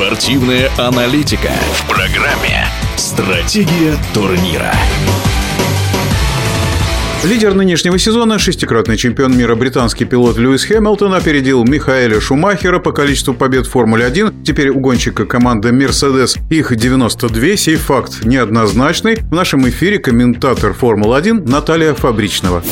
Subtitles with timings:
[0.00, 4.72] Спортивная аналитика в программе «Стратегия турнира».
[7.22, 13.34] Лидер нынешнего сезона, шестикратный чемпион мира британский пилот Льюис Хэмилтон опередил Михаэля Шумахера по количеству
[13.34, 14.42] побед в Формуле-1.
[14.42, 17.56] Теперь у гонщика команды Мерседес их 92.
[17.56, 19.16] Сей факт неоднозначный.
[19.16, 22.62] В нашем эфире комментатор Формулы-1 Наталья Фабричного.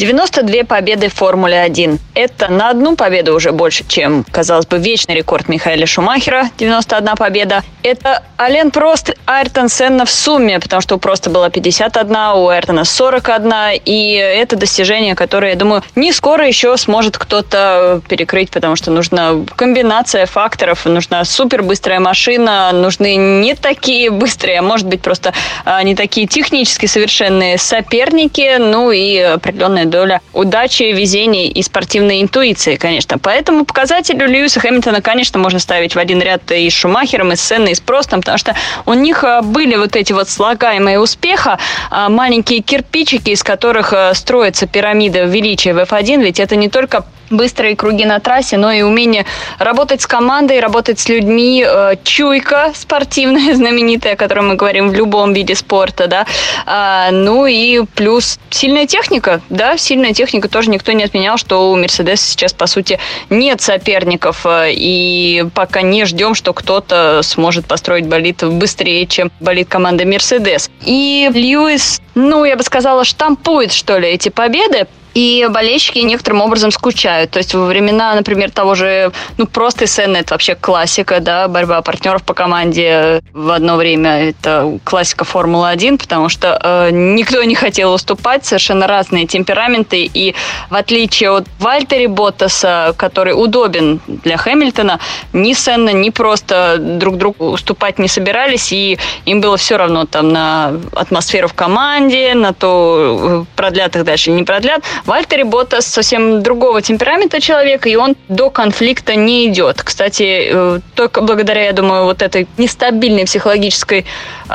[0.00, 1.98] 92 победы в Формуле-1.
[2.14, 7.62] Это на одну победу уже больше, чем, казалось бы, вечный рекорд Михаила Шумахера, 91 победа.
[7.82, 12.84] Это Ален Прост, Айртон Сенна в сумме, потому что у Проста было 51, у Айртона
[12.86, 18.90] 41, и это достижение, которое, я думаю, не скоро еще сможет кто-то перекрыть, потому что
[18.90, 25.34] нужна комбинация факторов, нужна супер быстрая машина, нужны не такие быстрые, а может быть просто
[25.66, 32.76] а, не такие технически совершенные соперники, ну и определенная доля удачи, везения и спортивной интуиции,
[32.76, 33.18] конечно.
[33.18, 37.42] Поэтому показателю Льюиса Хэмилтона, конечно, можно ставить в один ряд и с Шумахером, и с
[37.42, 38.54] Сенной, и с Простом, потому что
[38.86, 41.58] у них а, были вот эти вот слагаемые успеха,
[41.90, 47.04] а, маленькие кирпичики, из которых а, строится пирамида величия в F1, ведь это не только
[47.30, 49.24] быстрые круги на трассе, но и умение
[49.58, 54.94] работать с командой, работать с людьми, э, чуйка спортивная, знаменитая, о которой мы говорим в
[54.94, 56.26] любом виде спорта, да,
[56.66, 61.76] а, ну и плюс сильная техника, да, сильная техника тоже никто не отменял, что у
[61.76, 62.98] Мерседеса сейчас, по сути,
[63.30, 69.68] нет соперников, э, и пока не ждем, что кто-то сможет построить болид быстрее, чем болит
[69.68, 70.70] команда Мерседес.
[70.84, 76.70] И Льюис, ну, я бы сказала, штампует, что ли, эти победы, и болельщики некоторым образом
[76.70, 77.30] скучают.
[77.30, 81.82] То есть во времена, например, того же, ну, просто сцены, это вообще классика, да, борьба
[81.82, 87.92] партнеров по команде в одно время, это классика Формулы-1, потому что э, никто не хотел
[87.92, 90.34] уступать, совершенно разные темпераменты, и
[90.68, 95.00] в отличие от Вальтери Боттаса, который удобен для Хэмилтона,
[95.32, 100.32] ни Сенна, ни просто друг другу уступать не собирались, и им было все равно там
[100.32, 104.82] на атмосферу в команде, на то, э, продлят их дальше, не продлят.
[105.06, 109.82] Вальтери Ботас совсем другого темперамента человека, и он до конфликта не идет.
[109.82, 114.06] Кстати, э, только благодаря, я думаю, вот этой нестабильной психологической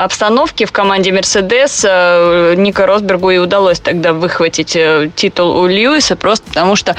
[0.04, 6.16] обстановке в команде Мерседес э, Ника Росбергу и удалось тогда выхватить э, титул у Льюиса,
[6.16, 6.96] просто потому что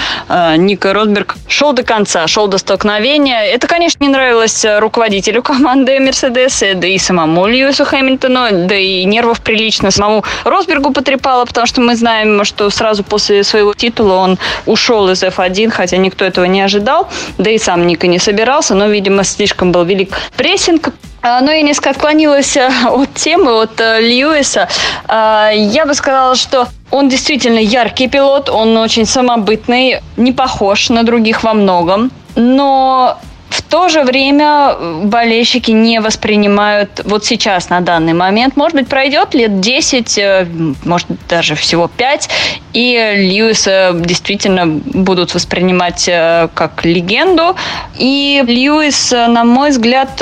[0.57, 3.43] Ника Росберг шел до конца, шел до столкновения.
[3.43, 9.41] Это, конечно, не нравилось руководителю команды Мерседес, да и самому Льюису Хэмилтону, да и нервов
[9.41, 15.09] прилично самому Росбергу потрепало, потому что мы знаем, что сразу после своего титула он ушел
[15.09, 19.23] из F1, хотя никто этого не ожидал, да и сам Ника не собирался, но, видимо,
[19.23, 20.89] слишком был велик прессинг.
[21.21, 24.67] А, но я несколько отклонилась э, от темы, от э, Льюиса.
[25.07, 31.03] А, я бы сказала, что он действительно яркий пилот, он очень самобытный, не похож на
[31.03, 32.11] других во многом.
[32.35, 33.17] Но
[33.49, 38.87] в то же время э, болельщики не воспринимают вот сейчас, на данный момент, может быть,
[38.87, 40.47] пройдет лет 10, э,
[40.83, 42.29] может даже всего 5,
[42.73, 47.55] и Льюиса действительно будут воспринимать э, как легенду.
[47.97, 50.21] И Льюис, на мой взгляд,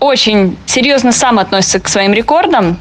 [0.00, 2.78] очень серьезно сам относится к своим рекордам.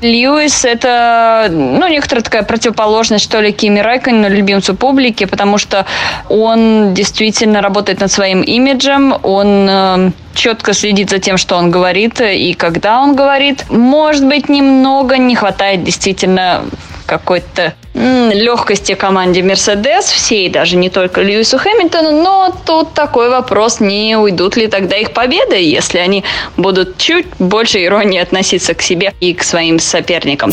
[0.00, 5.86] Льюис– это, ну, некоторая такая противоположность, что ли, Кими Райкону, любимцу публики, потому что
[6.28, 12.20] он действительно работает над своим имиджем, он э, четко следит за тем, что он говорит
[12.20, 13.64] и когда он говорит.
[13.70, 16.64] Может быть, немного не хватает действительно
[17.06, 24.16] какой-то легкости команде Мерседес, всей, даже не только Льюису Хэмилтону, но тут такой вопрос, не
[24.16, 26.22] уйдут ли тогда их победы, если они
[26.56, 30.52] будут чуть больше иронии относиться к себе и к своим соперникам.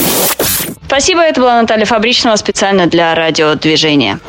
[0.87, 4.19] Спасибо, это была Наталья Фабричного специально для радиодвижения.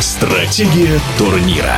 [0.00, 1.76] Стратегия турнира.